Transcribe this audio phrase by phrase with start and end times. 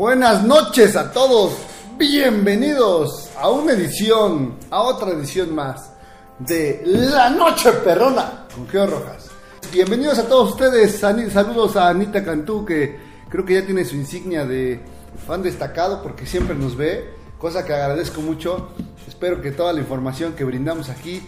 [0.00, 1.52] Buenas noches a todos,
[1.98, 5.92] bienvenidos a una edición, a otra edición más
[6.38, 9.28] de La Noche Perrona con Geo Rojas.
[9.70, 12.98] Bienvenidos a todos ustedes, saludos a Anita Cantú que
[13.28, 14.80] creo que ya tiene su insignia de
[15.26, 18.70] fan destacado porque siempre nos ve, cosa que agradezco mucho.
[19.06, 21.20] Espero que toda la información que brindamos aquí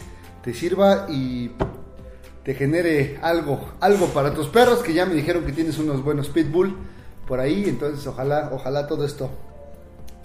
[0.42, 1.50] te sirva y
[2.42, 6.30] te genere algo, algo para tus perros, que ya me dijeron que tienes unos buenos
[6.30, 6.74] pitbull
[7.26, 9.30] por ahí, entonces ojalá, ojalá todo esto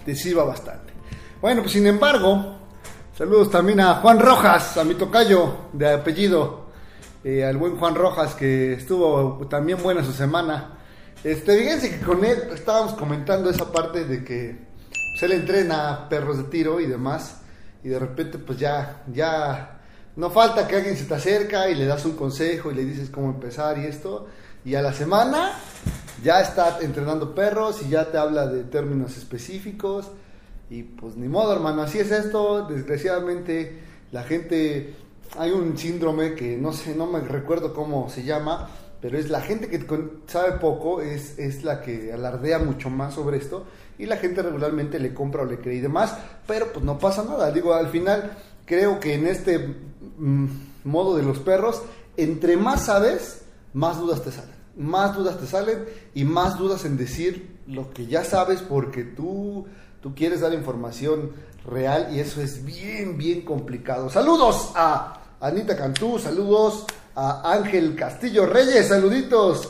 [0.05, 0.93] te sirva bastante.
[1.41, 2.55] Bueno, pues sin embargo,
[3.17, 6.67] saludos también a Juan Rojas, a mi tocayo de apellido,
[7.23, 10.77] eh, al buen Juan Rojas que estuvo también buena su semana.
[11.23, 14.67] Este, fíjense que con él estábamos comentando esa parte de que
[15.11, 17.41] pues, él entrena perros de tiro y demás,
[17.83, 19.81] y de repente pues ya, ya
[20.15, 23.09] no falta que alguien se te acerca y le das un consejo y le dices
[23.09, 24.27] cómo empezar y esto.
[24.65, 25.51] Y a la semana
[26.23, 30.09] ya está entrenando perros y ya te habla de términos específicos.
[30.69, 32.67] Y pues ni modo, hermano, así es esto.
[32.67, 33.79] Desgraciadamente
[34.11, 34.95] la gente,
[35.37, 38.69] hay un síndrome que no sé, no me recuerdo cómo se llama,
[39.01, 39.85] pero es la gente que
[40.27, 43.65] sabe poco, es, es la que alardea mucho más sobre esto.
[43.99, 46.15] Y la gente regularmente le compra o le cree y demás,
[46.45, 47.51] pero pues no pasa nada.
[47.51, 48.31] Digo, al final
[48.65, 49.75] creo que en este
[50.17, 50.45] mm,
[50.83, 51.81] modo de los perros,
[52.15, 53.41] entre más sabes,
[53.73, 54.56] más dudas te salen.
[54.77, 59.65] Más dudas te salen y más dudas en decir lo que ya sabes porque tú,
[60.01, 61.31] tú quieres dar información
[61.65, 64.09] real y eso es bien, bien complicado.
[64.09, 66.85] Saludos a Anita Cantú, saludos
[67.15, 69.69] a Ángel Castillo Reyes, saluditos.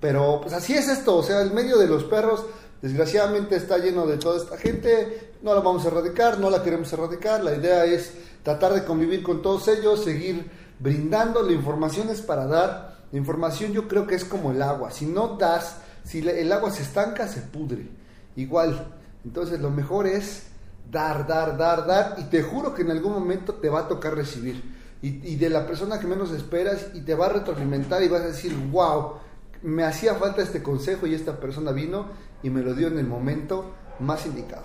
[0.00, 2.44] Pero pues así es esto, o sea, el medio de los perros
[2.82, 6.92] desgraciadamente está lleno de toda esta gente, no la vamos a erradicar, no la queremos
[6.92, 12.20] erradicar, la idea es tratar de convivir con todos ellos, seguir brindando, la información es
[12.20, 16.26] para dar, la información yo creo que es como el agua, si no das, si
[16.26, 17.88] el agua se estanca, se pudre,
[18.36, 20.44] igual, entonces lo mejor es
[20.90, 24.14] dar, dar, dar, dar, y te juro que en algún momento te va a tocar
[24.14, 24.62] recibir,
[25.02, 28.22] y, y de la persona que menos esperas, y te va a retroalimentar y vas
[28.22, 29.14] a decir, wow,
[29.62, 32.06] me hacía falta este consejo y esta persona vino
[32.42, 34.64] y me lo dio en el momento más indicado.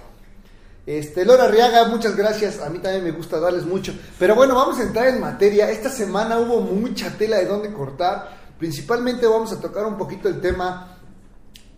[0.88, 2.62] Este, Lora Riaga, muchas gracias.
[2.62, 3.94] A mí también me gusta darles mucho.
[4.18, 5.70] Pero bueno, vamos a entrar en materia.
[5.70, 8.38] Esta semana hubo mucha tela de dónde cortar.
[8.58, 10.98] Principalmente vamos a tocar un poquito el tema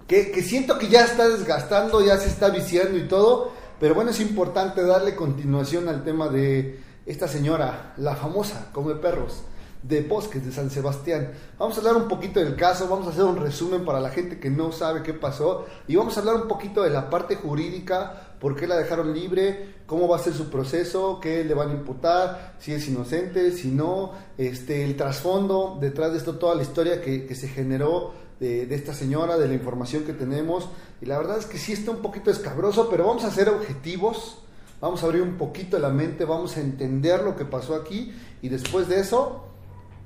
[0.08, 3.52] que, que siento que ya está desgastando, ya se está viciando y todo.
[3.80, 9.42] Pero bueno, es importante darle continuación al tema de esta señora, la famosa Come Perros
[9.82, 11.32] de Bosques de San Sebastián.
[11.58, 14.40] Vamos a hablar un poquito del caso, vamos a hacer un resumen para la gente
[14.40, 18.29] que no sabe qué pasó y vamos a hablar un poquito de la parte jurídica,
[18.40, 21.74] por qué la dejaron libre, cómo va a ser su proceso, qué le van a
[21.74, 27.02] imputar, si es inocente, si no, este, el trasfondo detrás de esto, toda la historia
[27.02, 30.70] que, que se generó de, de esta señora, de la información que tenemos.
[31.02, 34.40] Y la verdad es que sí está un poquito escabroso, pero vamos a ser objetivos.
[34.82, 38.14] Vamos a abrir un poquito la mente, vamos a entender lo que pasó aquí.
[38.42, 39.50] Y después de eso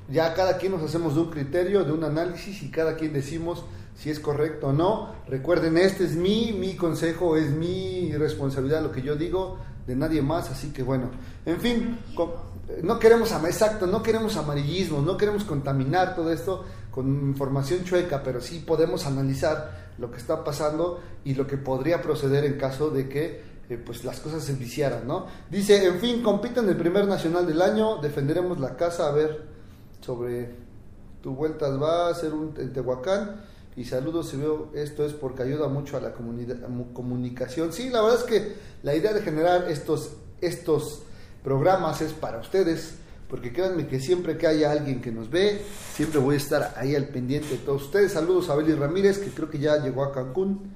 [0.10, 3.64] ya cada quien nos hacemos de un criterio, de un análisis y cada quien decimos
[3.96, 5.14] si es correcto o no.
[5.28, 10.22] Recuerden, este es mi, mi consejo, es mi responsabilidad lo que yo digo, de nadie
[10.22, 11.10] más, así que bueno,
[11.46, 12.00] en fin,
[12.82, 18.40] no queremos, exacto, no queremos amarillismo, no queremos contaminar todo esto con información chueca, pero
[18.40, 23.10] sí podemos analizar lo que está pasando y lo que podría proceder en caso de
[23.10, 25.26] que eh, pues las cosas se viciaran, ¿no?
[25.50, 29.42] Dice, en fin, compiten el primer nacional del año, defenderemos la casa, a ver,
[30.02, 30.56] sobre
[31.22, 35.44] tu vueltas va a ser un en Tehuacán y saludos si veo esto es porque
[35.44, 37.74] ayuda mucho a la comunicación.
[37.74, 41.02] Sí, la verdad es que la idea de generar estos estos
[41.44, 42.96] programas es para ustedes,
[43.30, 45.62] porque créanme que siempre que haya alguien que nos ve,
[45.94, 48.12] siempre voy a estar ahí al pendiente de todos ustedes.
[48.12, 50.76] Saludos a Beli Ramírez, que creo que ya llegó a Cancún.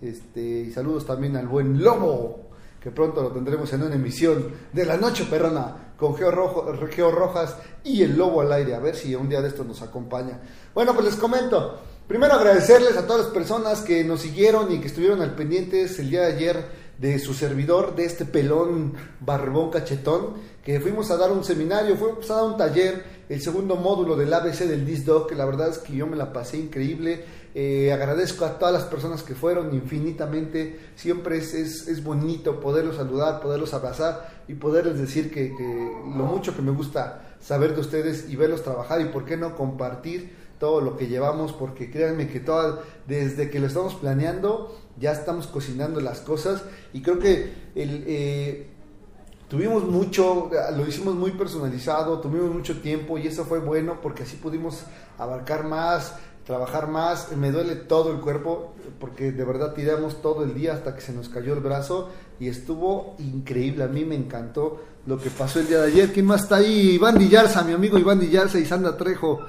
[0.00, 2.48] Este, y saludos también al buen Lobo,
[2.80, 7.10] que pronto lo tendremos en una emisión de la noche perrona con Geo, Rojo, Geo
[7.10, 8.74] Rojas y el Lobo al aire.
[8.74, 10.40] A ver si un día de esto nos acompaña.
[10.74, 11.78] Bueno, pues les comento.
[12.10, 16.10] Primero agradecerles a todas las personas que nos siguieron y que estuvieron al pendientes el
[16.10, 16.64] día de ayer
[16.98, 20.34] de su servidor, de este pelón barbón cachetón,
[20.64, 24.34] que fuimos a dar un seminario, fuimos a dar un taller, el segundo módulo del
[24.34, 27.24] ABC del DISDOC, que la verdad es que yo me la pasé increíble.
[27.54, 30.80] Eh, agradezco a todas las personas que fueron infinitamente.
[30.96, 36.24] Siempre es, es, es bonito poderlos saludar, poderlos abrazar y poderles decir que, que lo
[36.24, 40.39] mucho que me gusta saber de ustedes y verlos trabajar y por qué no compartir
[40.60, 45.46] todo lo que llevamos, porque créanme que toda, desde que lo estamos planeando ya estamos
[45.46, 46.62] cocinando las cosas
[46.92, 48.68] y creo que el, eh,
[49.48, 54.36] tuvimos mucho, lo hicimos muy personalizado, tuvimos mucho tiempo y eso fue bueno porque así
[54.36, 54.84] pudimos
[55.16, 60.52] abarcar más, trabajar más, me duele todo el cuerpo porque de verdad tiramos todo el
[60.52, 64.82] día hasta que se nos cayó el brazo y estuvo increíble, a mí me encantó
[65.06, 66.12] lo que pasó el día de ayer.
[66.12, 66.90] ¿Quién más está ahí?
[66.92, 69.40] Iván Dillarza, mi amigo Iván Dillarza y Sandra Trejo.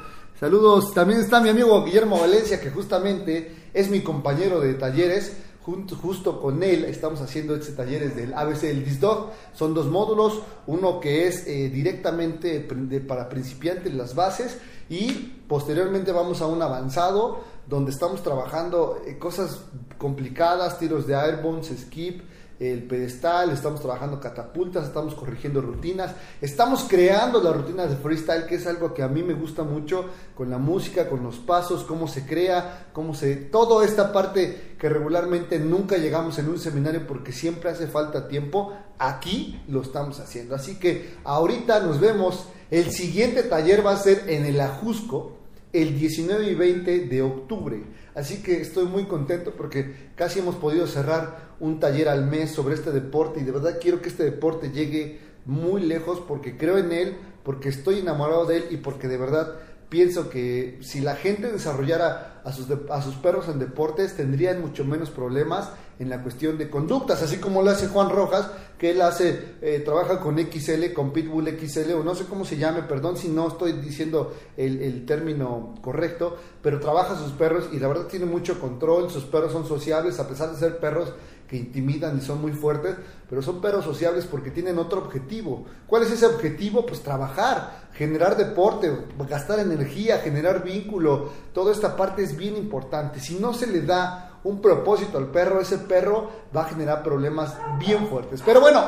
[0.42, 6.42] Saludos, también está mi amigo Guillermo Valencia que justamente es mi compañero de talleres justo
[6.42, 9.30] con él estamos haciendo este talleres del ABC del DISDOG.
[9.54, 12.68] Son dos módulos, uno que es eh, directamente
[13.08, 14.58] para principiantes las bases
[14.90, 15.12] y
[15.48, 19.66] posteriormente vamos a un avanzado donde estamos trabajando eh, cosas
[20.00, 22.24] complicadas, tiros de airbones, skip,
[22.62, 28.56] el pedestal, estamos trabajando catapultas, estamos corrigiendo rutinas, estamos creando las rutinas de freestyle, que
[28.56, 30.06] es algo que a mí me gusta mucho,
[30.36, 33.36] con la música, con los pasos, cómo se crea, cómo se...
[33.36, 38.74] Toda esta parte que regularmente nunca llegamos en un seminario porque siempre hace falta tiempo,
[39.00, 40.54] aquí lo estamos haciendo.
[40.54, 45.41] Así que ahorita nos vemos, el siguiente taller va a ser en el Ajusco,
[45.74, 47.84] el 19 y 20 de octubre.
[48.14, 52.76] Así que estoy muy contento porque casi hemos podido cerrar un taller al mes sobre
[52.76, 56.92] este deporte y de verdad quiero que este deporte llegue muy lejos porque creo en
[56.92, 59.56] él, porque estoy enamorado de él y porque de verdad
[59.90, 64.84] pienso que si la gente desarrollara a sus, a sus perros en deportes tendrían mucho
[64.86, 68.50] menos problemas en la cuestión de conductas, así como lo hace Juan Rojas,
[68.80, 72.58] que él hace, eh, trabaja con XL, con Pitbull XL, o no sé cómo se
[72.58, 77.80] llame, perdón si no estoy diciendo el, el término correcto, pero trabaja sus perros y
[77.80, 81.14] la verdad tiene mucho control, sus perros son sociables, a pesar de ser perros
[81.52, 82.96] que intimidan y son muy fuertes,
[83.30, 85.66] pero son perros sociables porque tienen otro objetivo.
[85.86, 86.86] ¿Cuál es ese objetivo?
[86.86, 88.90] Pues trabajar, generar deporte,
[89.30, 93.20] gastar energía, generar vínculo, toda esta parte es bien importante.
[93.20, 97.58] Si no se le da un propósito al perro, ese perro va a generar problemas
[97.78, 98.42] bien fuertes.
[98.46, 98.82] Pero bueno,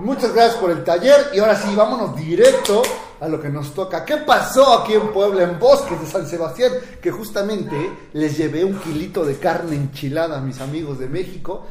[0.00, 2.82] muchas gracias por el taller y ahora sí, vámonos directo
[3.20, 4.04] a lo que nos toca.
[4.04, 6.72] ¿Qué pasó aquí en Puebla, en Bosques de San Sebastián?
[7.00, 7.76] Que justamente
[8.14, 11.66] les llevé un kilito de carne enchilada a mis amigos de México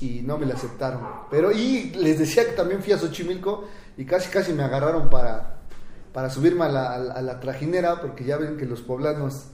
[0.00, 1.00] y no me la aceptaron.
[1.30, 3.64] Pero y les decía que también fui a Xochimilco
[3.96, 5.56] y casi casi me agarraron para,
[6.12, 9.46] para subirme a la, trajinera porque ya ven que los poblanos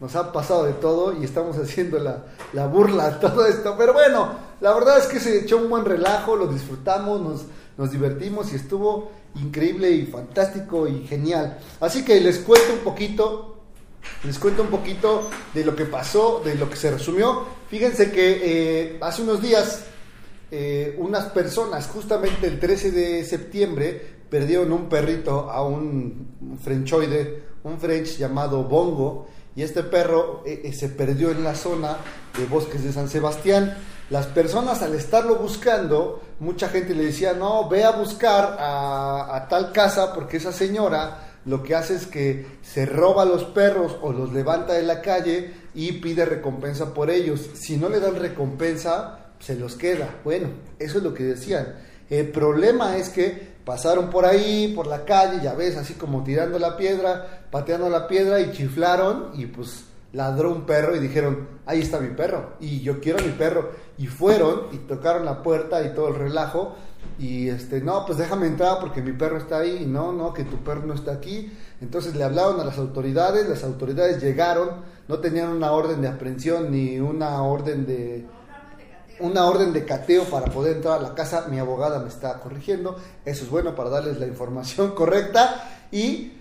[0.00, 3.74] nos ha pasado de todo y estamos haciendo la, la, burla a todo esto.
[3.78, 7.46] Pero bueno, la verdad es que se echó un buen relajo, lo disfrutamos, nos,
[7.78, 11.58] nos divertimos y estuvo increíble y fantástico y genial.
[11.80, 13.62] Así que les cuento un poquito,
[14.24, 17.46] les cuento un poquito de lo que pasó, de lo que se resumió.
[17.70, 19.84] Fíjense que eh, hace unos días
[20.50, 27.78] eh, unas personas, justamente el 13 de septiembre, perdieron un perrito a un frenchoide, un
[27.78, 31.98] french llamado Bongo y este perro eh, se perdió en la zona
[32.38, 33.76] de bosques de San Sebastián.
[34.10, 39.72] Las personas al estarlo buscando, mucha gente le decía, no, ve a buscar a, tal
[39.72, 44.32] casa porque esa señora lo que hace es que se roba los perros o los
[44.32, 47.50] levanta de la calle y pide recompensa por ellos.
[47.54, 50.08] Si no le dan recompensa, se los queda.
[50.24, 51.76] Bueno, eso es lo que decían.
[52.08, 56.58] El problema es que pasaron por ahí, por la calle, ya ves, así como tirando
[56.58, 61.80] la piedra, pateando la piedra y chiflaron y pues ladró un perro y dijeron, ahí
[61.80, 63.70] está mi perro y yo quiero mi perro.
[63.98, 66.76] Y fueron y tocaron la puerta y todo el relajo
[67.18, 70.44] y este, no, pues déjame entrar porque mi perro está ahí y no, no, que
[70.44, 71.52] tu perro no está aquí.
[71.80, 76.70] Entonces le hablaron a las autoridades, las autoridades llegaron, no tenían una orden de aprehensión
[76.70, 78.26] ni una orden de
[79.20, 81.46] una orden de cateo para poder entrar a la casa.
[81.50, 82.96] Mi abogada me está corrigiendo.
[83.24, 85.68] Eso es bueno para darles la información correcta.
[85.90, 86.34] Y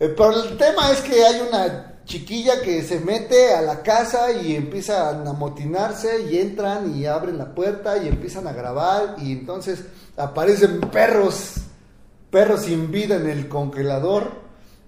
[0.00, 4.32] eh, pero el tema es que hay una chiquilla que se mete a la casa
[4.32, 9.32] y empiezan a motinarse y entran y abren la puerta y empiezan a grabar y
[9.32, 9.84] entonces
[10.16, 11.54] aparecen perros,
[12.30, 14.42] perros sin vida en el congelador.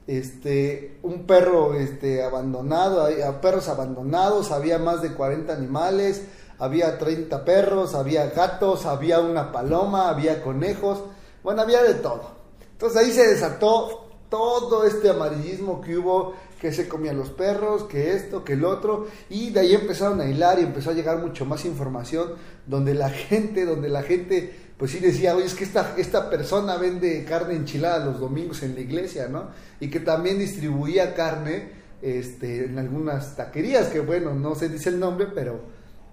[0.06, 3.09] Este, un perro este, abandonado,
[3.40, 6.26] perros abandonados, había más de 40 animales,
[6.59, 11.02] había 30 perros, había gatos, había una paloma, había conejos,
[11.42, 12.33] bueno, había de todo.
[12.73, 18.13] Entonces ahí se desató todo este amarillismo que hubo, que se comían los perros, que
[18.13, 21.45] esto, que el otro, y de ahí empezaron a hilar y empezó a llegar mucho
[21.45, 22.35] más información,
[22.67, 26.77] donde la gente, donde la gente, pues sí decía, oye, es que esta, esta persona
[26.77, 29.49] vende carne enchilada los domingos en la iglesia, ¿no?
[29.81, 35.01] Y que también distribuía carne este, en algunas taquerías, que bueno, no se dice el
[35.01, 35.61] nombre, pero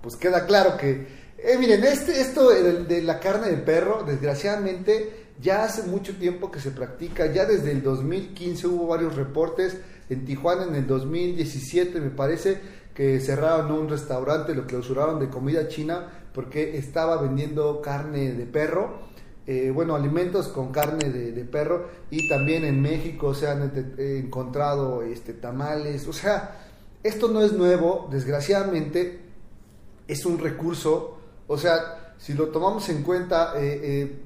[0.01, 1.05] pues queda claro que,
[1.37, 6.59] eh, miren, este, esto de, la carne de perro, desgraciadamente, ya hace mucho tiempo que
[6.59, 9.77] se practica, ya desde el 2015 hubo varios reportes,
[10.11, 12.59] en Tijuana en el 2017 me parece
[12.93, 18.99] que cerraron un restaurante, lo clausuraron de comida china porque estaba vendiendo carne de perro,
[19.47, 25.33] eh, bueno, alimentos con carne de, perro y también en México se han encontrado este,
[25.33, 26.59] tamales, o sea,
[27.03, 29.21] esto no es nuevo, desgraciadamente
[30.07, 34.21] es un recurso, o sea, si lo tomamos en cuenta, eh, eh,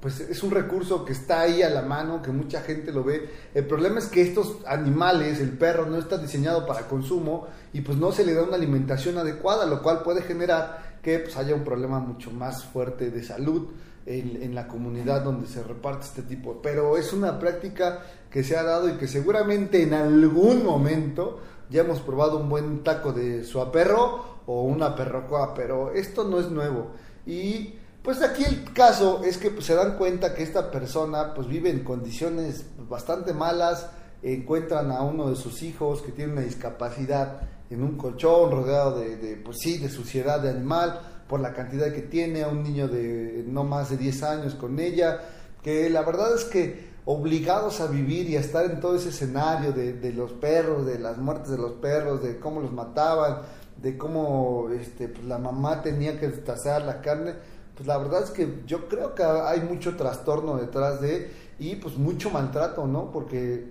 [0.00, 3.28] pues es un recurso que está ahí a la mano, que mucha gente lo ve.
[3.54, 7.98] El problema es que estos animales, el perro, no está diseñado para consumo y pues
[7.98, 11.64] no se le da una alimentación adecuada, lo cual puede generar que pues haya un
[11.64, 13.68] problema mucho más fuerte de salud
[14.06, 16.60] en, la comunidad donde se reparte este tipo.
[16.62, 21.82] Pero es una práctica que se ha dado y que seguramente en algún momento ya
[21.82, 26.92] hemos probado un buen taco de suaperro o una perrocoa, pero esto no es nuevo.
[27.26, 31.46] Y pues aquí el caso es que pues, se dan cuenta que esta persona pues
[31.46, 33.88] vive en condiciones bastante malas,
[34.22, 37.40] encuentran a uno de sus hijos que tiene una discapacidad
[37.70, 41.92] en un colchón rodeado de, de pues sí, de suciedad de animal por la cantidad
[41.92, 45.20] que tiene, a un niño de no más de 10 años con ella,
[45.62, 49.72] que la verdad es que obligados a vivir y a estar en todo ese escenario
[49.72, 53.42] de, los perros, de las muertes de los perros, de cómo los mataban,
[53.80, 57.34] de cómo este, pues, la mamá tenía que destazar la carne,
[57.80, 61.96] pues la verdad es que yo creo que hay mucho trastorno detrás de y pues
[61.96, 63.10] mucho maltrato, ¿no?
[63.10, 63.70] Porque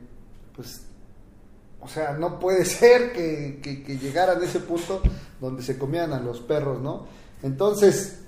[0.56, 0.82] pues
[1.80, 5.00] o sea, no puede ser que, que, que llegaran a ese punto
[5.40, 7.06] donde se comían a los perros, ¿no?
[7.44, 8.22] Entonces,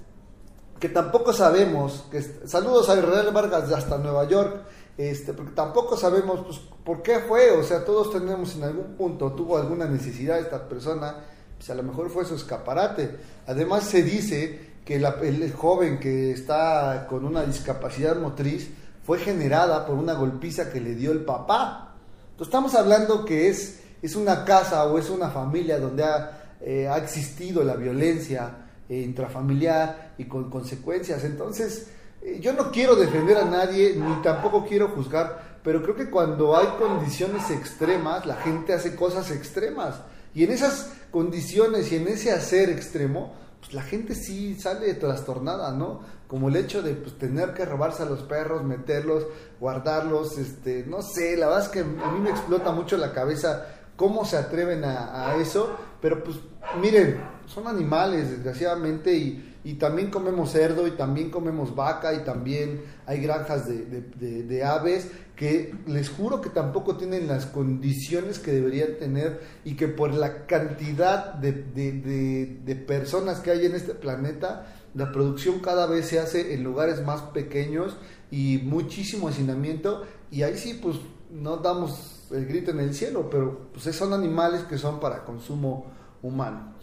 [0.79, 4.61] que tampoco sabemos, que saludos a Israel Vargas hasta Nueva York,
[4.99, 9.31] este, porque tampoco sabemos pues, por qué fue, o sea, todos tenemos en algún punto,
[9.31, 11.15] tuvo alguna necesidad esta persona,
[11.57, 13.17] pues a lo mejor fue su escaparate.
[13.47, 18.69] Además se dice que el joven que está con una discapacidad motriz
[19.03, 21.95] fue generada por una golpiza que le dio el papá.
[22.31, 26.87] Entonces estamos hablando que es, es una casa o es una familia donde ha, eh,
[26.87, 28.61] ha existido la violencia
[28.91, 31.23] eh, intrafamiliar y con consecuencias.
[31.23, 31.87] Entonces,
[32.21, 36.57] eh, yo no quiero defender a nadie, ni tampoco quiero juzgar, pero creo que cuando
[36.57, 39.95] hay condiciones extremas, la gente hace cosas extremas.
[40.33, 45.71] Y en esas condiciones y en ese hacer extremo, pues la gente sí sale trastornada,
[45.71, 46.01] ¿no?
[46.27, 49.25] Como el hecho de pues, tener que robarse a los perros, meterlos,
[49.59, 53.67] guardarlos, este, no sé, la verdad es que a mí me explota mucho la cabeza
[53.95, 55.69] cómo se atreven a, a eso,
[56.01, 56.37] pero pues
[56.81, 62.81] miren, son animales, desgraciadamente, y, y también comemos cerdo y también comemos vaca y también
[63.05, 69.41] hay granjas de, aves que les juro que tampoco tienen las condiciones que deberían tener
[69.65, 75.87] y que por la cantidad de, personas que hay en este planeta, la producción cada
[75.87, 77.97] vez se hace en lugares más pequeños
[78.29, 80.97] y muchísimo hacinamiento y ahí sí pues
[81.31, 85.87] no damos el grito en el cielo, pero pues son animales que son para consumo
[86.21, 86.75] humano.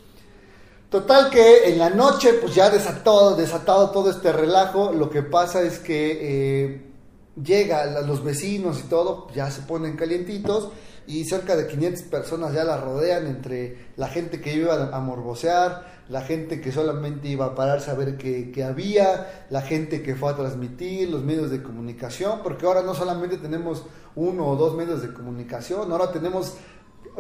[0.91, 5.63] Total que en la noche, pues ya desatado, desatado todo este relajo, lo que pasa
[5.63, 6.19] es que
[6.65, 6.88] eh,
[7.45, 10.71] llega los vecinos y todo, ya se ponen calientitos
[11.07, 15.99] y cerca de 500 personas ya la rodean entre la gente que iba a morbosear,
[16.09, 20.31] la gente que solamente iba a pararse a ver qué, había, la gente que fue
[20.31, 23.85] a transmitir, los medios de comunicación, porque ahora no solamente tenemos
[24.17, 26.55] uno o dos medios de comunicación, ahora tenemos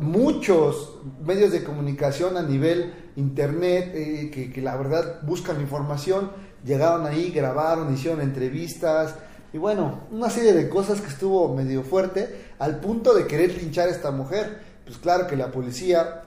[0.00, 6.30] muchos medios de comunicación a nivel internet eh, que, la verdad buscan información,
[6.64, 9.14] llegaron ahí, grabaron, hicieron entrevistas
[9.52, 13.88] y bueno, una serie de cosas que estuvo medio fuerte al punto de querer linchar
[13.88, 14.58] a esta mujer.
[14.84, 16.24] Pues claro que la policía,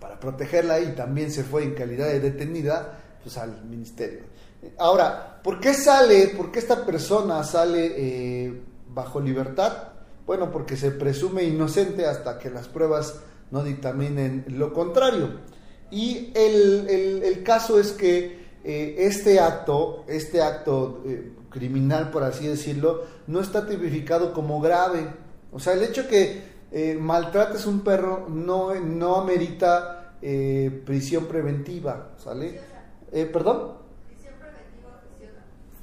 [0.00, 4.20] para protegerla y también se fue en calidad de detenida, pues al ministerio.
[4.78, 9.88] Ahora, ¿por qué sale, por qué esta persona sale eh, bajo libertad?
[10.26, 15.40] Bueno, porque se presume inocente hasta que las pruebas no dictaminen lo contrario.
[15.90, 23.04] Y el, caso es que eh, este acto, este acto eh, criminal, por así decirlo,
[23.26, 25.06] no está tipificado como grave.
[25.52, 29.94] O sea, el hecho que eh, maltrates un perro no, no amerita
[30.84, 32.60] prisión preventiva, ¿sale?
[33.32, 33.78] ¿Perdón?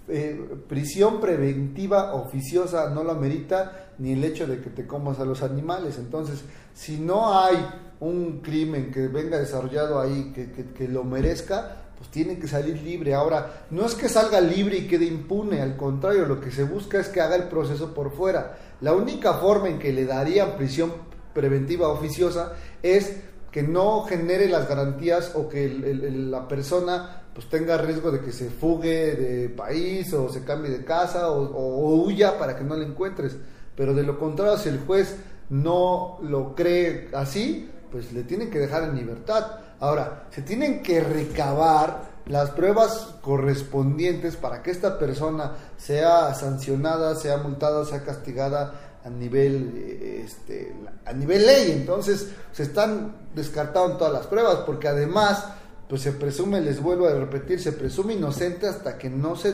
[0.07, 5.25] Eh, prisión preventiva oficiosa no lo amerita ni el hecho de que te comas a
[5.25, 5.97] los animales.
[5.97, 6.43] Entonces,
[6.75, 7.55] si no hay
[7.99, 13.13] un crimen que venga desarrollado ahí que, que, lo merezca, pues tiene que salir libre.
[13.13, 16.99] Ahora, no es que salga libre y quede impune, al contrario, lo que se busca
[16.99, 18.57] es que haga el proceso por fuera.
[18.81, 20.91] La única forma en que le darían prisión
[21.33, 23.17] preventiva oficiosa es
[23.51, 28.49] que no genere las garantías o que la persona pues tenga riesgo de que se
[28.49, 33.37] fugue de país o se cambie de casa o, huya para que no le encuentres.
[33.75, 35.17] Pero de lo contrario, si el juez
[35.49, 39.59] no lo cree así, pues le tienen que dejar en libertad.
[39.79, 47.37] Ahora, se tienen que recabar las pruebas correspondientes para que esta persona sea sancionada, sea
[47.37, 51.71] multada, sea castigada a nivel este, a nivel ley.
[51.71, 55.45] Entonces se están descartando todas las pruebas porque además
[55.87, 59.53] pues se presume, les vuelvo a repetir, se presume inocente hasta que no se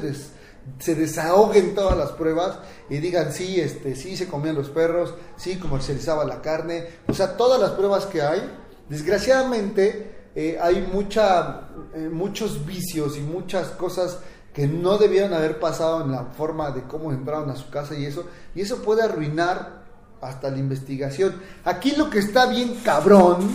[0.80, 2.60] se desahoguen todas las pruebas
[2.90, 7.36] y digan sí, este, sí se comían los perros, sí comercializaba la carne, o sea,
[7.36, 8.42] todas las pruebas que hay,
[8.91, 14.19] desgraciadamente eh, hay mucha, eh, muchos vicios y muchas cosas
[14.53, 18.05] que no debieron haber pasado en la forma de cómo entraron a su casa y
[18.05, 19.81] eso, y eso puede arruinar
[20.19, 21.41] hasta la investigación.
[21.63, 23.50] Aquí lo que está bien cabrón,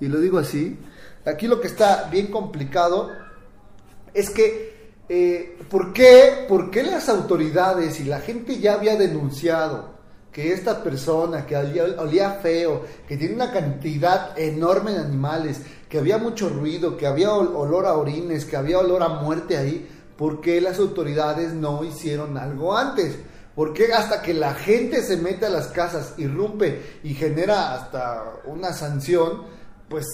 [0.00, 0.78] y lo digo así,
[1.26, 3.10] aquí lo que está bien complicado
[4.14, 9.95] es que, eh, ¿por, qué, ¿por qué las autoridades y la gente ya había denunciado
[10.36, 16.18] que esta persona que olía, feo, que tiene una cantidad enorme de animales, que había
[16.18, 19.88] mucho ruido, que había olor a orines, que había olor a muerte ahí,
[20.18, 23.16] ¿por qué las autoridades no hicieron algo antes?
[23.54, 28.22] ¿Por qué hasta que la gente se mete a las casas, irrumpe y genera hasta
[28.44, 29.44] una sanción,
[29.88, 30.04] pues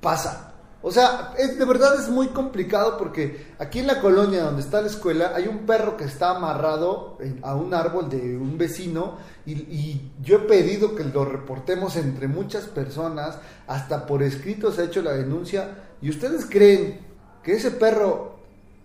[0.00, 0.53] pasa?
[0.86, 4.88] O sea, de verdad es muy complicado porque aquí en la colonia donde está la
[4.88, 10.12] escuela hay un perro que está amarrado a un árbol de un vecino y, y,
[10.22, 15.00] yo he pedido que lo reportemos entre muchas personas, hasta por escrito se ha hecho
[15.00, 15.86] la denuncia.
[16.02, 17.00] Y ustedes creen
[17.42, 18.33] que ese perro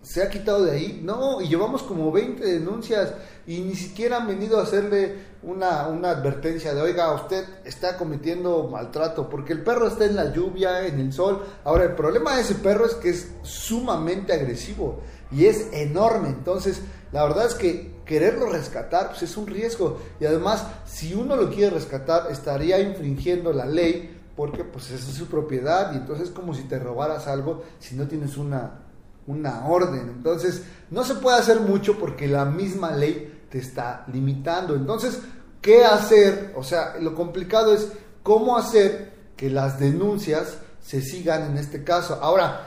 [0.01, 1.01] se ha quitado de ahí.
[1.03, 3.13] No, y llevamos como 20 denuncias
[3.46, 8.68] y ni siquiera han venido a hacerle una, una advertencia de, oiga, usted está cometiendo
[8.68, 11.44] maltrato, porque el perro está en la lluvia, en el sol.
[11.63, 15.01] Ahora, el problema de ese perro es que es sumamente agresivo
[15.32, 16.29] y es enorme.
[16.29, 20.00] Entonces, la verdad es que quererlo rescatar pues es un riesgo.
[20.20, 25.27] Y además, si uno lo quiere rescatar, estaría infringiendo la ley porque pues es su
[25.27, 28.88] propiedad y entonces es como si te robaras algo si no tienes una
[29.28, 30.10] una orden.
[30.10, 34.76] Entonces, no se puede hacer mucho porque la misma ley te está limitando.
[34.76, 35.20] Entonces,
[35.62, 36.54] ¿qué hacer?
[36.56, 37.92] O sea, lo complicado es
[38.24, 42.20] cómo hacer que las denuncias se sigan en este caso.
[42.22, 42.66] Ahora,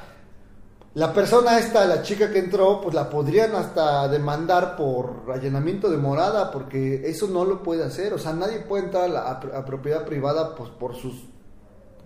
[0.95, 5.97] la persona esta, la chica que entró, pues la podrían hasta demandar por allanamiento de
[5.97, 8.13] morada, porque eso no lo puede hacer.
[8.13, 11.15] O sea, nadie puede entrar a, la, propiedad privada pues, por sus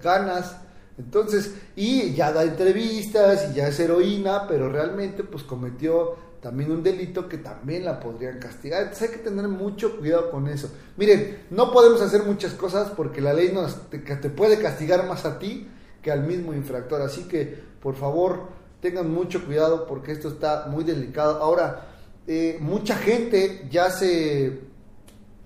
[0.01, 0.57] ganas.
[0.99, 6.83] Entonces, y ya da entrevistas y ya es heroína, pero realmente pues cometió también un
[6.83, 8.83] delito que también la podrían castigar.
[8.83, 10.71] Entonces hay que tener mucho cuidado con eso.
[10.97, 13.99] Miren, no podemos hacer muchas cosas porque la ley nos, te,
[14.31, 15.69] puede castigar más a ti
[16.03, 17.03] que al mismo infractor.
[17.03, 18.45] Así que, por favor,
[18.81, 21.43] tengan mucho cuidado porque esto está muy delicado.
[21.43, 21.89] Ahora,
[22.27, 24.61] eh, mucha gente ya se,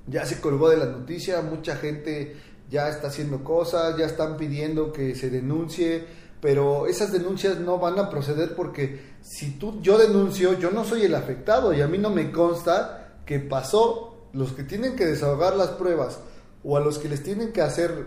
[0.06, 2.36] ya se colgó de la noticia, mucha gente
[2.70, 6.04] ya está haciendo cosas, ya están pidiendo que se denuncie,
[6.40, 11.02] pero esas denuncias no van a proceder porque si tú yo denuncio, yo no soy
[11.02, 14.06] el afectado y a mí no me consta que pasó.
[14.32, 16.20] Los que tienen que desahogar las pruebas
[16.62, 18.06] o a los que les tienen que hacer,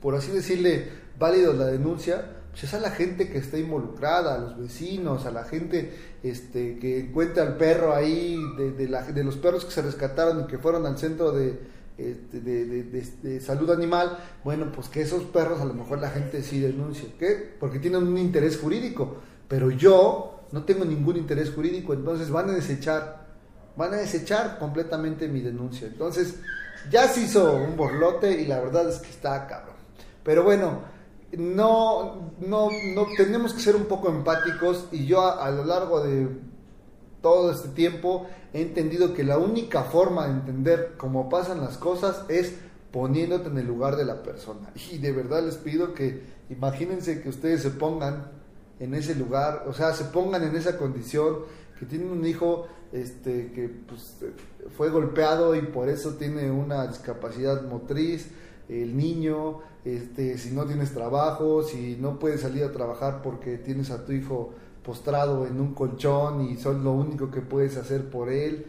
[0.00, 4.38] por así decirle, válido la denuncia, pues es a la gente que está involucrada, a
[4.38, 9.66] los vecinos, a la gente este, que encuentra al perro ahí, de, de los perros
[9.66, 11.60] que se rescataron y que fueron al centro de,
[12.00, 16.60] este, de, salud animal, bueno, pues que esos perros a lo mejor la gente sí
[16.60, 17.54] denuncia, ¿qué?
[17.58, 22.52] Porque tienen un interés jurídico, pero yo no tengo ningún interés jurídico, entonces van a
[22.52, 23.26] desechar,
[23.76, 25.86] van a desechar completamente mi denuncia.
[25.86, 26.36] Entonces,
[26.90, 29.76] ya se hizo un borlote y la verdad es que está cabrón.
[30.24, 30.80] Pero bueno,
[31.36, 36.28] no, no, no tenemos que ser un poco empáticos y yo a lo largo de
[37.20, 42.24] todo este tiempo he entendido que la única forma de entender cómo pasan las cosas
[42.28, 42.54] es
[42.90, 44.72] poniéndote en el lugar de la persona.
[44.92, 48.30] Y de verdad les pido que imagínense que ustedes se pongan
[48.80, 51.40] en ese lugar, o sea, se pongan en esa condición,
[51.78, 54.16] que tienen un hijo este, que pues,
[54.76, 58.28] fue golpeado y por eso tiene una discapacidad motriz,
[58.68, 63.90] el niño, este, si no tienes trabajo, si no puedes salir a trabajar porque tienes
[63.90, 68.30] a tu hijo postrado en un colchón y son lo único que puedes hacer por
[68.30, 68.66] él.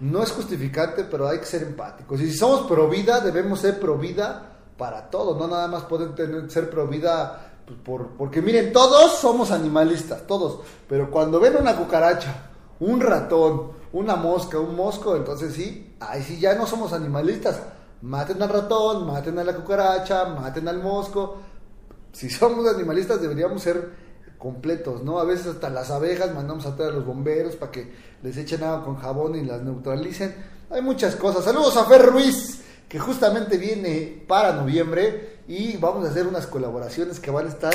[0.00, 2.20] no es justificante, pero hay que ser empáticos.
[2.20, 6.14] Y si somos pro vida, debemos ser pro vida para todo, no nada más pueden
[6.14, 11.56] tener, ser pro vida pues, por, porque miren, todos somos animalistas, todos, pero cuando ven
[11.56, 16.92] una cucaracha, un ratón, una mosca, un mosco, entonces sí, ahí sí ya no somos
[16.92, 17.60] animalistas.
[18.02, 21.36] Maten al ratón, maten a la cucaracha, maten al mosco,
[22.12, 23.90] si somos animalistas deberíamos ser
[24.38, 25.20] completos, ¿no?
[25.20, 27.92] A veces hasta las abejas mandamos a traer a los bomberos para que
[28.22, 30.34] les echen agua con jabón y las neutralicen.
[30.70, 31.44] Hay muchas cosas.
[31.44, 37.20] Saludos a Fer Ruiz, que justamente viene para noviembre y vamos a hacer unas colaboraciones
[37.20, 37.74] que van a estar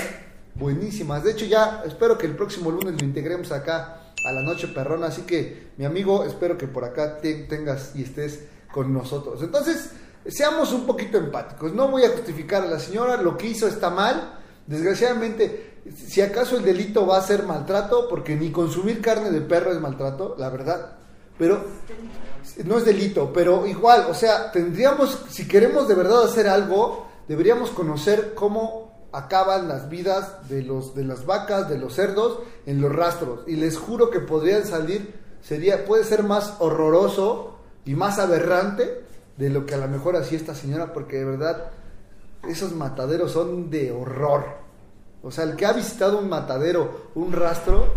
[0.55, 1.23] buenísimas.
[1.23, 5.07] De hecho, ya espero que el próximo lunes lo integremos acá a la noche perrona.
[5.07, 9.41] Así que, mi amigo, espero que por acá te, tengas y estés con nosotros.
[9.43, 9.91] Entonces,
[10.27, 11.73] seamos un poquito empáticos.
[11.73, 14.39] No voy a justificar a la señora, lo que hizo está mal.
[14.67, 19.71] Desgraciadamente, si acaso el delito va a ser maltrato, porque ni consumir carne de perro
[19.71, 20.97] es maltrato, la verdad.
[21.37, 21.63] Pero
[22.63, 27.71] no es delito, pero igual, o sea, tendríamos, si queremos de verdad hacer algo, deberíamos
[27.71, 28.85] conocer cómo
[29.15, 33.55] acaban las vidas de los de las vacas, de los cerdos en los rastros y
[33.55, 39.04] les juro que podrían salir sería puede ser más horroroso y más aberrante
[39.37, 41.71] de lo que a lo mejor hacía esta señora porque de verdad
[42.47, 44.45] esos mataderos son de horror.
[45.23, 47.87] O sea, el que ha visitado un matadero, un rastro,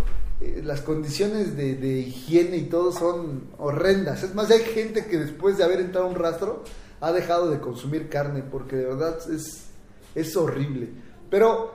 [0.40, 4.22] eh, las condiciones de, de, higiene y todo son horrendas.
[4.22, 6.64] Es más, hay gente que después de haber entrado a un rastro
[7.00, 9.64] ha dejado de consumir carne porque de verdad es,
[10.14, 10.88] es horrible.
[11.28, 11.74] Pero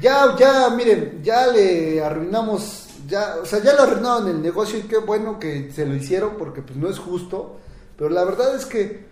[0.00, 4.82] ya, ya, miren, ya le arruinamos, ya, o sea, ya le arruinaron el negocio y
[4.82, 7.58] qué bueno que se lo hicieron porque pues no es justo.
[7.98, 9.04] Pero la verdad es que,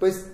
[0.00, 0.26] pues,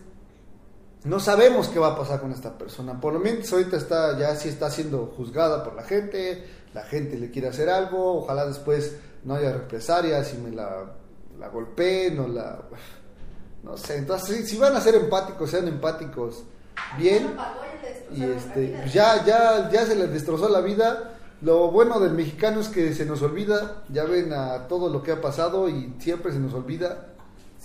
[1.04, 3.00] no sabemos qué va a pasar con esta persona.
[3.00, 7.18] Por lo menos ahorita está, ya sí está siendo juzgada por la gente, la gente
[7.18, 10.84] le quiere hacer algo, ojalá después no haya represalias y me la,
[11.38, 12.62] la golpeen o la...
[13.64, 16.44] No sé, entonces si, van a ser empáticos, sean empáticos
[16.96, 17.36] bien.
[18.14, 21.18] Y este, pues ya, ya, ya se les destrozó la vida.
[21.42, 25.10] Lo bueno del mexicano es que se nos olvida, ya ven a todo lo que
[25.10, 27.15] ha pasado y siempre se nos olvida,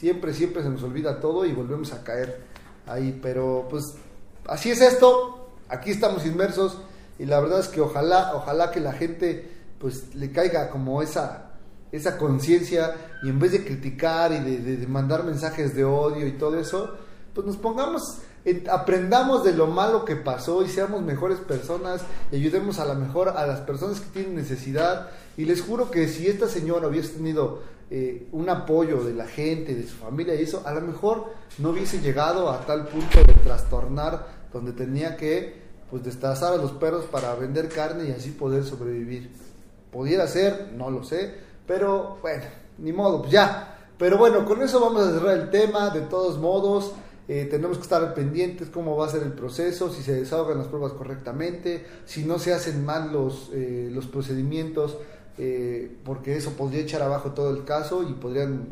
[0.02, 2.42] siempre, siempre se nos olvida todo y volvemos a caer
[2.88, 3.20] ahí.
[3.22, 3.94] Pero pues
[4.48, 6.80] así es esto, aquí estamos inmersos
[7.20, 11.52] y la verdad es que ojalá, ojalá que la gente pues le caiga como esa,
[11.92, 16.60] esa conciencia y en vez de criticar y de, mandar mensajes de odio y todo
[16.60, 16.96] eso,
[17.36, 18.22] pues nos pongamos,
[18.72, 23.30] aprendamos de lo malo que pasó y seamos mejores personas y ayudemos a la mejor
[23.30, 25.10] a las personas que tienen necesidad.
[25.38, 27.62] Y les juro que si esta señora hubiese tenido
[27.94, 31.72] eh, un apoyo de la gente, de su familia y eso, a lo mejor no
[31.72, 37.04] hubiese llegado a tal punto de trastornar donde tenía que pues destazar a los perros
[37.12, 39.30] para vender carne y así poder sobrevivir.
[39.92, 41.34] Pudiera ser, no lo sé,
[41.68, 42.46] pero bueno,
[42.78, 43.78] ni modo, pues ya.
[43.98, 45.90] Pero bueno, con eso vamos a cerrar el tema.
[45.90, 46.94] De todos modos,
[47.28, 50.68] eh, tenemos que estar pendientes cómo va a ser el proceso, si se desahogan las
[50.68, 54.98] pruebas correctamente, si no se hacen mal los, eh, los procedimientos,
[55.38, 58.70] eh, porque eso podría echar abajo todo el caso y podrían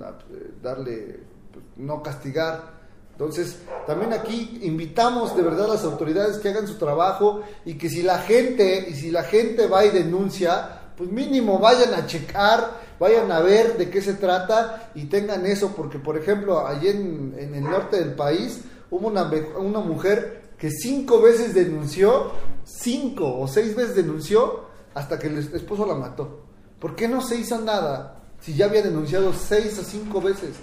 [0.62, 1.20] darle,
[1.52, 2.80] pues, no castigar
[3.20, 7.90] entonces, también aquí invitamos de verdad a las autoridades que hagan su trabajo y que
[7.90, 12.80] si la gente, y si la gente va y denuncia, pues mínimo vayan a checar,
[12.98, 17.36] vayan a ver de qué se trata y tengan eso, porque por ejemplo, allí en,
[17.38, 22.32] el norte del país hubo una mujer que cinco veces denunció,
[22.64, 24.62] cinco o seis veces denunció
[24.94, 26.49] hasta que el esposo la mató.
[26.80, 30.56] ¿Por qué no se hizo nada si ya había denunciado seis o cinco veces?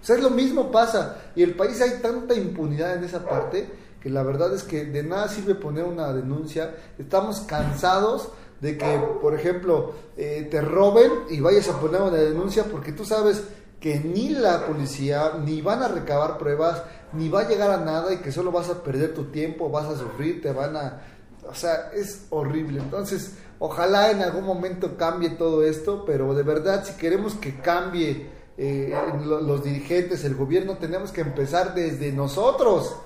[0.00, 1.18] O sea, es lo mismo pasa.
[1.34, 3.68] Y el país hay tanta impunidad en esa parte
[4.00, 6.74] que la verdad es que de nada sirve poner una denuncia.
[6.98, 8.28] Estamos cansados
[8.60, 13.04] de que, por ejemplo, eh, te roben y vayas a poner una denuncia porque tú
[13.04, 13.42] sabes
[13.80, 18.12] que ni la policía ni van a recabar pruebas, ni va a llegar a nada
[18.12, 21.02] y que solo vas a perder tu tiempo, vas a sufrir, te van a...
[21.48, 22.80] O sea, es horrible.
[22.80, 28.30] Entonces, ojalá en algún momento cambie todo esto, pero de verdad, si queremos que cambie
[28.56, 28.92] eh,
[29.24, 32.96] los dirigentes, el gobierno, tenemos que empezar desde nosotros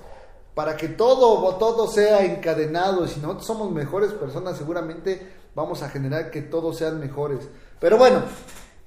[0.55, 3.07] para que todo, todo sea encadenado.
[3.07, 7.47] Si nosotros somos mejores personas, seguramente vamos a generar que todos sean mejores.
[7.79, 8.21] Pero bueno,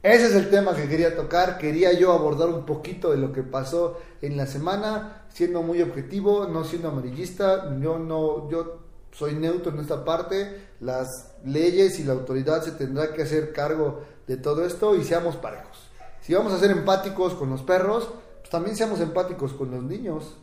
[0.03, 1.59] ese es el tema que quería tocar.
[1.59, 6.47] Quería yo abordar un poquito de lo que pasó en la semana, siendo muy objetivo,
[6.47, 7.77] no siendo amarillista.
[7.81, 8.81] Yo no, yo
[9.13, 10.66] soy neutro en esta parte.
[10.81, 15.37] Las leyes y la autoridad se tendrá que hacer cargo de todo esto y seamos
[15.37, 15.91] parejos.
[16.21, 18.09] Si vamos a ser empáticos con los perros,
[18.41, 20.37] pues también seamos empáticos con los niños.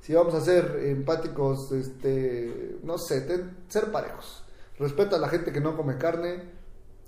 [0.00, 3.26] Si vamos a ser empáticos, este, no sé,
[3.68, 4.44] ser parejos.
[4.78, 6.42] Respeta a la gente que no come carne,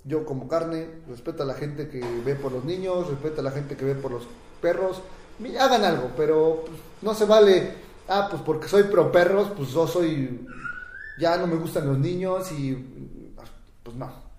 [0.03, 3.51] yo como carne, respeta a la gente que ve por los niños, respeta a la
[3.51, 4.23] gente que ve por los
[4.61, 5.01] perros.
[5.59, 7.73] Hagan algo, pero pues, no se vale,
[8.07, 10.45] ah, pues porque soy pro perros, pues yo soy,
[11.21, 12.73] ya no me gustan los niños y
[13.83, 14.31] pues no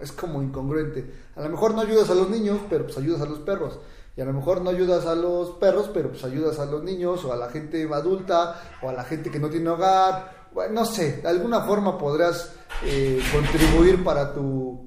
[0.00, 1.12] es como incongruente.
[1.36, 3.78] A lo mejor no ayudas a los niños, pero pues ayudas a los perros.
[4.16, 7.24] Y a lo mejor no ayudas a los perros, pero pues ayudas a los niños
[7.24, 10.48] o a la gente adulta o a la gente que no tiene hogar.
[10.52, 12.52] Bueno, no sé, de alguna forma podrás
[12.84, 14.86] eh, contribuir para tu,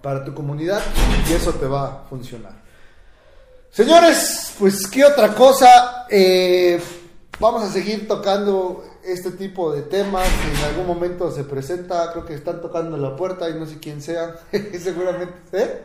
[0.00, 0.82] para tu comunidad
[1.28, 2.52] y eso te va a funcionar.
[3.70, 6.06] Señores, pues qué otra cosa.
[6.08, 6.80] Eh,
[7.40, 12.34] vamos a seguir tocando este tipo de temas en algún momento se presenta, creo que
[12.34, 14.36] están tocando la puerta y no sé quién sea,
[14.78, 15.84] seguramente, ¿eh?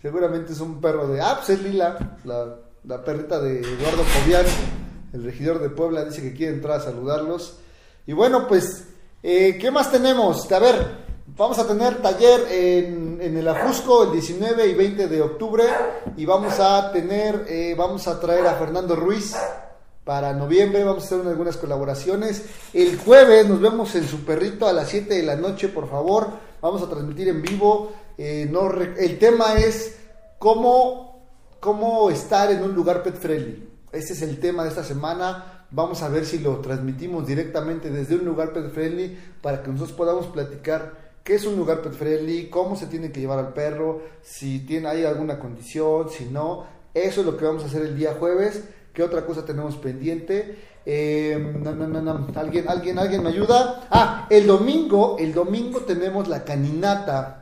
[0.00, 4.46] Seguramente es un perro de, ah, pues es Lila, la, la perrita de Eduardo Jovian,
[5.12, 7.58] el regidor de Puebla, dice que quiere entrar a saludarlos.
[8.06, 8.86] Y bueno, pues,
[9.22, 10.50] eh, ¿qué más tenemos?
[10.50, 10.74] A ver,
[11.36, 15.64] vamos a tener taller en, en, el Ajusco el 19 y 20 de octubre
[16.16, 19.34] y vamos a tener, eh, vamos a traer a Fernando Ruiz
[20.04, 22.44] para noviembre, vamos a hacer algunas colaboraciones.
[22.72, 26.28] El jueves nos vemos en su perrito a las 7 de la noche, por favor,
[26.60, 27.92] vamos a transmitir en vivo.
[28.16, 29.98] Eh, no, el tema es
[30.38, 31.28] cómo,
[31.60, 33.68] cómo estar en un lugar pet friendly.
[33.92, 35.66] Ese es el tema de esta semana.
[35.70, 39.96] Vamos a ver si lo transmitimos directamente desde un lugar pet friendly para que nosotros
[39.96, 44.02] podamos platicar qué es un lugar pet friendly, cómo se tiene que llevar al perro,
[44.22, 46.66] si tiene hay alguna condición, si no.
[46.94, 48.64] Eso es lo que vamos a hacer el día jueves.
[48.92, 50.58] ¿Qué otra cosa tenemos pendiente?
[50.84, 53.86] Eh, no, no, no, ¿Alguien, alguien, alguien me ayuda?
[53.90, 57.40] Ah, el domingo, el domingo tenemos la caninata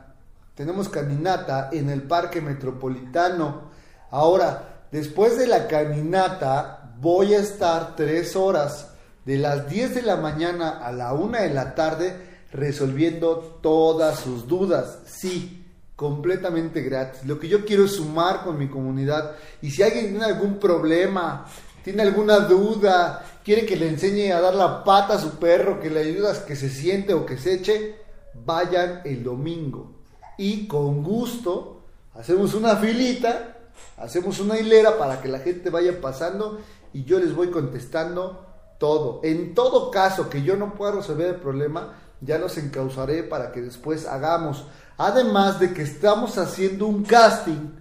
[0.59, 3.71] tenemos caminata en el Parque Metropolitano.
[4.11, 8.89] Ahora, después de la caminata, voy a estar tres horas,
[9.23, 12.13] de las 10 de la mañana a la 1 de la tarde,
[12.51, 14.97] resolviendo todas sus dudas.
[15.05, 15.65] Sí,
[15.99, 17.25] completamente gratis.
[17.25, 19.35] Lo que yo quiero es sumar con mi comunidad.
[19.61, 21.45] Y si alguien tiene algún problema,
[21.83, 25.89] tiene alguna duda, quiere que le enseñe a dar la pata a su perro, que
[25.89, 27.97] le ayudas que se siente o que se eche,
[28.45, 29.91] vayan el domingo
[30.37, 31.81] y con gusto
[32.13, 33.57] hacemos una filita,
[33.97, 36.61] hacemos una hilera para que la gente vaya pasando
[36.93, 38.45] y yo les voy contestando
[38.77, 39.19] todo.
[39.21, 43.61] En todo caso que yo no pueda resolver el problema, ya los encauzaré para que
[43.61, 44.65] después hagamos.
[44.99, 47.71] Además de que estamos haciendo un casting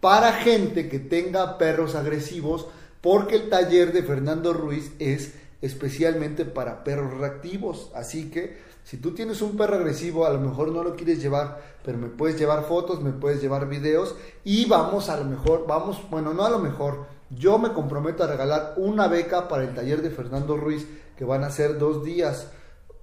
[0.00, 2.68] para gente que tenga perros agresivos,
[3.00, 7.90] porque el taller de Fernando Ruiz es especialmente para perros reactivos.
[7.96, 11.60] Así que si tú tienes un perro agresivo, a lo mejor no lo quieres llevar,
[11.84, 14.14] pero me puedes llevar fotos, me puedes llevar videos
[14.44, 18.28] y vamos a lo mejor, vamos, bueno, no a lo mejor, yo me comprometo a
[18.28, 20.86] regalar una beca para el taller de Fernando Ruiz,
[21.16, 22.52] que van a ser dos días.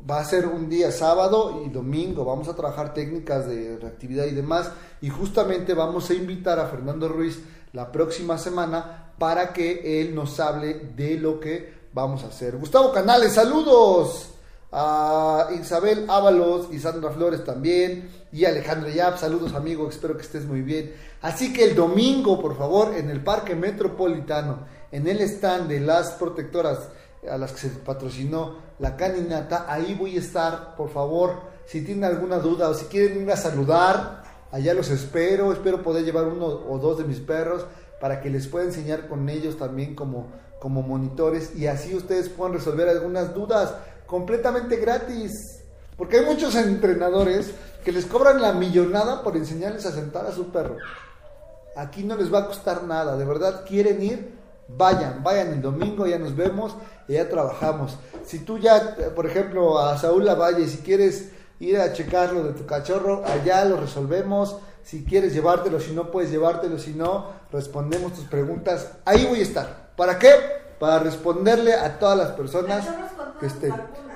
[0.10, 4.32] Va a ser un día sábado y domingo, vamos a trabajar técnicas de reactividad y
[4.32, 4.70] demás,
[5.02, 7.40] y justamente vamos a invitar a Fernando Ruiz
[7.74, 12.56] la próxima semana para que él nos hable de lo que vamos a hacer.
[12.58, 14.30] Gustavo Canales, saludos
[14.72, 20.46] a Isabel Ábalos y Sandra Flores también, y Alejandro Yap, saludos amigo, espero que estés
[20.46, 20.94] muy bien.
[21.22, 24.60] Así que el domingo, por favor, en el Parque Metropolitano,
[24.92, 26.90] en el stand de las protectoras
[27.30, 32.04] a las que se patrocinó la caninata, ahí voy a estar, por favor, si tienen
[32.04, 36.46] alguna duda o si quieren ir a saludar, allá los espero, espero poder llevar uno
[36.46, 37.66] o dos de mis perros
[38.00, 40.28] para que les pueda enseñar con ellos también como,
[40.60, 43.74] como monitores y así ustedes puedan resolver algunas dudas
[44.06, 45.62] completamente gratis.
[45.98, 47.52] Porque hay muchos entrenadores
[47.84, 50.78] que les cobran la millonada por enseñarles a sentar a su perro.
[51.76, 54.35] Aquí no les va a costar nada, de verdad quieren ir,
[54.68, 56.76] vayan, vayan el domingo, ya nos vemos
[57.08, 57.98] y ya trabajamos.
[58.26, 62.66] Si tú ya, por ejemplo, a Saúl Lavalle, si quieres ir a checarlo de tu
[62.66, 64.58] cachorro, allá lo resolvemos.
[64.84, 68.92] Si quieres llevártelo, si no puedes llevártelo, si no, respondemos tus preguntas.
[69.06, 69.92] Ahí voy a estar.
[69.96, 70.30] ¿Para qué?
[70.80, 72.86] Para responderle a todas las personas
[73.40, 73.74] que estén.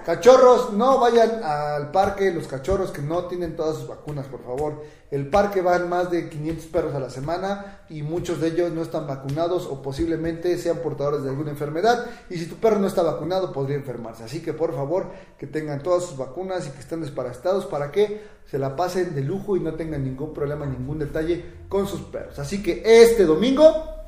[0.09, 4.81] Cachorros, no vayan al parque, los cachorros que no tienen todas sus vacunas, por favor.
[5.11, 8.81] El parque van más de 500 perros a la semana y muchos de ellos no
[8.81, 12.07] están vacunados o posiblemente sean portadores de alguna enfermedad.
[12.27, 14.23] Y si tu perro no está vacunado, podría enfermarse.
[14.23, 18.23] Así que por favor, que tengan todas sus vacunas y que estén desparasitados para que
[18.49, 22.39] se la pasen de lujo y no tengan ningún problema, ningún detalle con sus perros.
[22.39, 23.98] Así que este domingo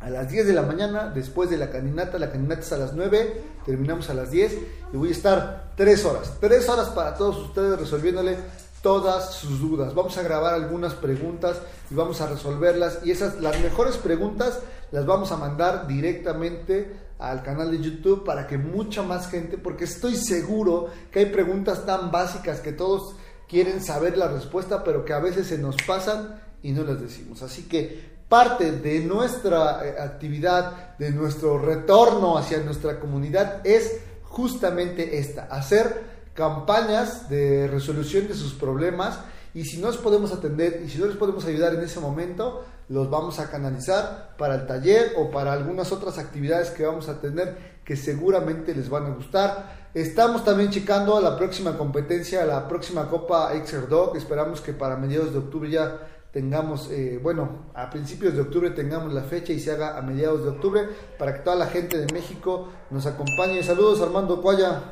[0.00, 2.18] a las 10 de la mañana, después de la caminata.
[2.18, 4.58] La caminata es a las 9, terminamos a las 10
[4.92, 6.32] y voy a estar 3 horas.
[6.40, 8.36] 3 horas para todos ustedes resolviéndole
[8.82, 9.94] todas sus dudas.
[9.94, 11.58] Vamos a grabar algunas preguntas
[11.90, 13.00] y vamos a resolverlas.
[13.04, 14.60] Y esas, las mejores preguntas,
[14.90, 19.84] las vamos a mandar directamente al canal de YouTube para que mucha más gente, porque
[19.84, 23.14] estoy seguro que hay preguntas tan básicas que todos
[23.46, 27.42] quieren saber la respuesta, pero que a veces se nos pasan y no las decimos.
[27.42, 35.18] Así que parte de nuestra eh, actividad, de nuestro retorno hacia nuestra comunidad es justamente
[35.18, 39.18] esta, hacer campañas de resolución de sus problemas
[39.52, 42.64] y si no los podemos atender y si no les podemos ayudar en ese momento,
[42.88, 47.20] los vamos a canalizar para el taller o para algunas otras actividades que vamos a
[47.20, 49.90] tener que seguramente les van a gustar.
[49.92, 53.50] Estamos también checando la próxima competencia, la próxima Copa
[53.88, 54.16] Dog.
[54.16, 55.98] Esperamos que para mediados de octubre ya
[56.32, 60.44] tengamos, eh, bueno, a principios de octubre tengamos la fecha y se haga a mediados
[60.44, 60.88] de octubre
[61.18, 63.62] para que toda la gente de México nos acompañe.
[63.62, 64.82] Saludos Armando Cuaya,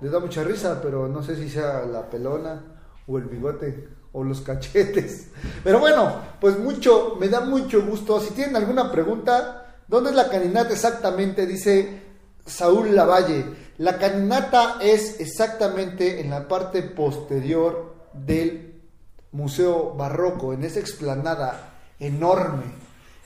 [0.00, 2.62] les da mucha risa, pero no sé si sea la pelona
[3.06, 5.28] o el bigote o los cachetes.
[5.64, 8.20] Pero bueno, pues mucho, me da mucho gusto.
[8.20, 11.46] Si tienen alguna pregunta, ¿dónde es la caninata exactamente?
[11.46, 12.02] Dice
[12.46, 13.44] Saúl Lavalle.
[13.78, 18.73] La caninata es exactamente en la parte posterior del
[19.34, 22.64] Museo Barroco, en esa explanada enorme.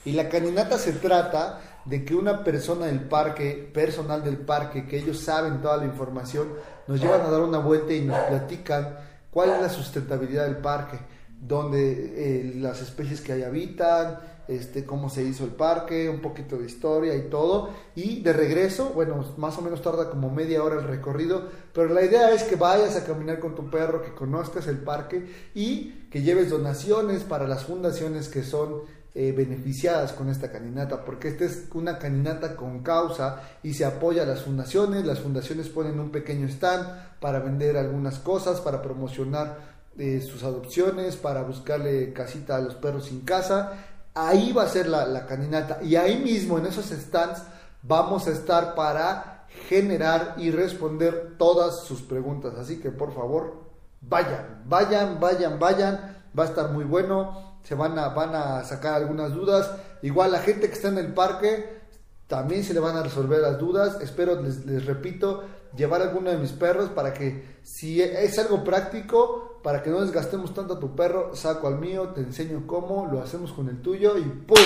[0.05, 4.97] Y la caminata se trata de que una persona del parque, personal del parque, que
[4.97, 6.49] ellos saben toda la información,
[6.87, 8.97] nos llevan a dar una vuelta y nos platican
[9.29, 10.97] cuál es la sustentabilidad del parque,
[11.39, 14.17] dónde eh, las especies que ahí habitan,
[14.47, 17.69] este, cómo se hizo el parque, un poquito de historia y todo.
[17.93, 22.03] Y de regreso, bueno, más o menos tarda como media hora el recorrido, pero la
[22.03, 26.21] idea es que vayas a caminar con tu perro, que conozcas el parque y que
[26.21, 28.81] lleves donaciones para las fundaciones que son
[29.15, 34.23] eh, beneficiadas con esta caminata, porque esta es una caminata con causa y se apoya
[34.23, 39.79] a las fundaciones, las fundaciones ponen un pequeño stand para vender algunas cosas, para promocionar
[39.97, 43.73] eh, sus adopciones, para buscarle casita a los perros sin casa.
[44.13, 45.79] Ahí va a ser la, caminata.
[45.83, 47.43] Y ahí mismo en esos stands
[47.81, 52.53] vamos a estar para generar y responder todas sus preguntas.
[52.57, 53.68] Así que por favor,
[54.01, 56.17] vayan, vayan, vayan, vayan.
[56.37, 57.57] Va a estar muy bueno.
[57.63, 59.71] Se van a, van a sacar algunas dudas.
[60.01, 61.79] Igual la gente que está en el parque
[62.27, 63.99] también se le van a resolver las dudas.
[64.01, 65.43] Espero, les, les repito,
[65.75, 70.53] llevar alguno de mis perros para que si es algo práctico, para que no desgastemos
[70.53, 74.17] tanto a tu perro, saco al mío, te enseño cómo, lo hacemos con el tuyo
[74.17, 74.57] y ¡pum!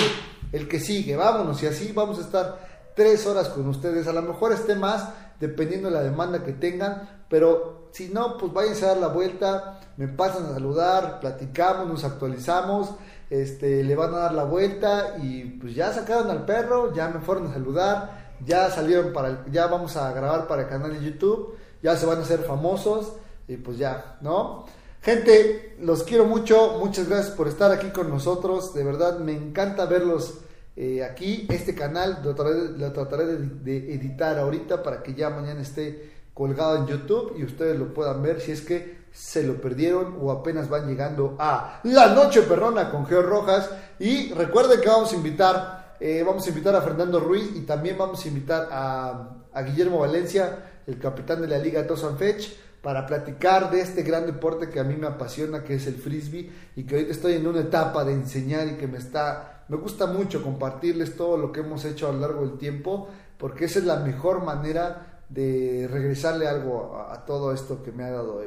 [0.52, 4.06] El que sigue, vámonos y así vamos a estar tres horas con ustedes.
[4.06, 5.08] A lo mejor esté más,
[5.40, 9.80] dependiendo de la demanda que tengan, pero si no, pues váyanse a dar la vuelta,
[9.96, 12.90] me pasan a saludar, platicamos, nos actualizamos
[13.30, 17.20] este, le van a dar la vuelta y pues ya sacaron al perro, ya me
[17.20, 21.56] fueron a saludar, ya salieron para, ya vamos a grabar para el canal de YouTube,
[21.82, 23.14] ya se van a hacer famosos
[23.48, 24.66] y pues ya, ¿no?
[25.02, 29.86] Gente, los quiero mucho, muchas gracias por estar aquí con nosotros, de verdad me encanta
[29.86, 30.38] verlos
[30.76, 36.76] eh, aquí, este canal lo trataré, de editar ahorita para que ya mañana esté colgado
[36.76, 40.68] en YouTube y ustedes lo puedan ver si es que se lo perdieron o apenas
[40.68, 43.70] van llegando a La Noche Perrona con Geo Rojas.
[44.00, 47.96] Y recuerden que vamos a invitar, eh, vamos a invitar a Fernando Ruiz y también
[47.96, 49.30] vamos a invitar a,
[49.64, 52.48] Guillermo Valencia, el capitán de la Liga Tosan Fetch,
[52.82, 56.50] para platicar de este gran deporte que a mí me apasiona, que es el frisbee,
[56.74, 60.06] y que ahorita estoy en una etapa de enseñar y que me está, me gusta
[60.06, 63.84] mucho compartirles todo lo que hemos hecho a lo largo del tiempo, porque esa es
[63.84, 68.40] la mejor manera de regresarle algo a, todo esto que me ha dado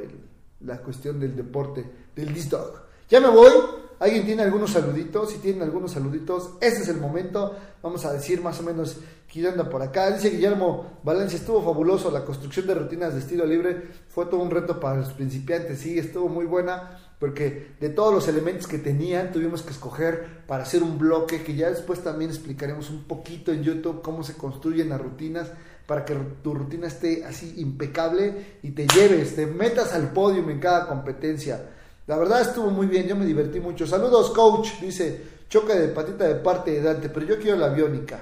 [0.60, 1.84] la cuestión del deporte,
[2.16, 2.82] del disc dog.
[3.10, 3.52] Ya me voy.
[4.00, 5.32] ¿Alguien tiene algunos saluditos?
[5.32, 7.56] Si tienen algunos saluditos, este es el momento.
[7.82, 8.96] Vamos a decir más o menos
[9.30, 10.10] quién anda por acá.
[10.12, 12.10] Dice Guillermo Valencia, estuvo fabuloso.
[12.10, 15.80] La construcción de rutinas de estilo libre fue todo un reto para los principiantes.
[15.80, 20.62] Sí, estuvo muy buena porque de todos los elementos que tenían tuvimos que escoger para
[20.62, 24.90] hacer un bloque que ya después también explicaremos un poquito en YouTube cómo se construyen
[24.90, 25.50] las rutinas
[25.88, 30.60] para que tu rutina esté así impecable y te lleves, te metas al podio en
[30.60, 31.64] cada competencia.
[32.06, 33.86] La verdad estuvo muy bien, yo me divertí mucho.
[33.86, 38.20] Saludos, coach, dice, choque de patita de parte de Dante, pero yo quiero la biónica.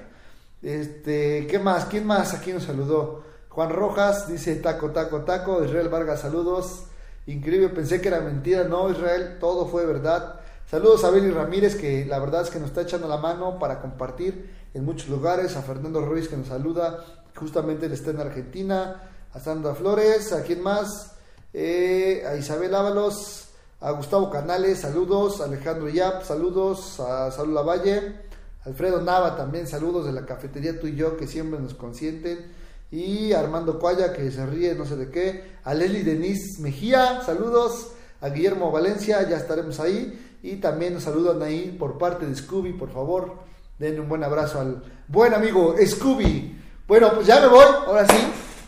[0.63, 1.87] Este, ¿qué más?
[1.87, 3.25] ¿Quién más aquí nos saludó?
[3.49, 5.65] Juan Rojas dice taco, taco, taco.
[5.65, 6.85] Israel Vargas, saludos.
[7.27, 8.63] Increíble, pensé que era mentira.
[8.63, 10.39] No, Israel, todo fue verdad.
[10.71, 13.81] Saludos a Beli Ramírez, que la verdad es que nos está echando la mano para
[13.81, 15.57] compartir en muchos lugares.
[15.57, 17.05] A Fernando Ruiz, que nos saluda
[17.37, 21.13] justamente él está en Argentina, a Sandra Flores, a quién más,
[21.53, 23.49] eh, a Isabel Ábalos,
[23.81, 28.17] a Gustavo Canales, saludos, a Alejandro Yap, saludos, a Salud Lavalle,
[28.65, 32.53] Alfredo Nava también, saludos de la cafetería tú y yo que siempre nos consienten,
[32.91, 37.21] y a Armando Cuaya que se ríe no sé de qué, a Leli Denise Mejía,
[37.23, 42.35] saludos, a Guillermo Valencia, ya estaremos ahí, y también nos saludan ahí por parte de
[42.35, 43.46] Scooby, por favor,
[43.79, 46.61] den un buen abrazo al buen amigo Scooby.
[46.87, 48.17] Bueno, pues ya me voy, ahora sí.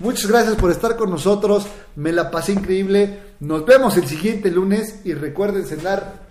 [0.00, 1.66] Muchas gracias por estar con nosotros.
[1.96, 3.34] Me la pasé increíble.
[3.40, 6.26] Nos vemos el siguiente lunes y recuerden cenar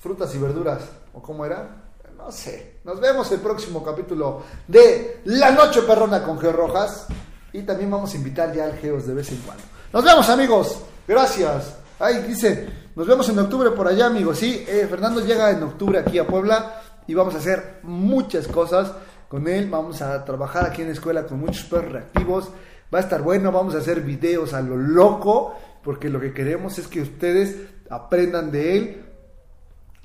[0.00, 0.82] frutas y verduras.
[1.12, 1.84] ¿O cómo era?
[2.16, 2.78] No sé.
[2.84, 7.06] Nos vemos el próximo capítulo de La Noche Perrona con Geo Rojas.
[7.52, 9.62] Y también vamos a invitar ya al Geos de vez en cuando.
[9.92, 10.80] Nos vemos amigos.
[11.06, 11.74] Gracias.
[11.98, 14.38] Ay, dice, nos vemos en octubre por allá amigos.
[14.38, 18.92] Sí, eh, Fernando llega en octubre aquí a Puebla y vamos a hacer muchas cosas
[19.28, 19.68] con él.
[19.70, 22.50] Vamos a trabajar aquí en la escuela con muchos perros reactivos.
[22.94, 26.78] Va a estar bueno, vamos a hacer videos a lo loco, porque lo que queremos
[26.78, 27.56] es que ustedes
[27.90, 29.05] aprendan de él.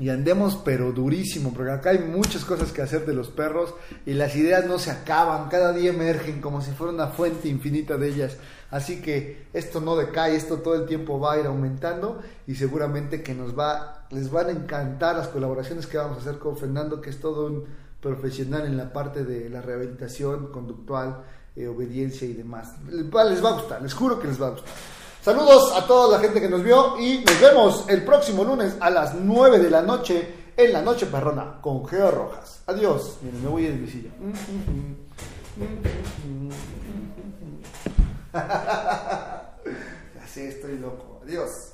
[0.01, 4.13] Y andemos pero durísimo, porque acá hay muchas cosas que hacer de los perros y
[4.13, 8.09] las ideas no se acaban, cada día emergen como si fuera una fuente infinita de
[8.09, 8.35] ellas.
[8.71, 13.21] Así que esto no decae, esto todo el tiempo va a ir aumentando y seguramente
[13.21, 16.99] que nos va, les van a encantar las colaboraciones que vamos a hacer con Fernando,
[16.99, 17.65] que es todo un
[18.01, 21.21] profesional en la parte de la rehabilitación conductual,
[21.55, 22.73] eh, obediencia y demás.
[22.89, 24.73] Les va, les va a gustar, les juro que les va a gustar.
[25.21, 28.89] Saludos a toda la gente que nos vio y nos vemos el próximo lunes a
[28.89, 32.63] las 9 de la noche en la Noche Perrona con Geo Rojas.
[32.65, 33.19] Adiós.
[33.21, 33.87] Miren, me voy en mi
[40.31, 41.19] sé, estoy loco.
[41.23, 41.73] Adiós.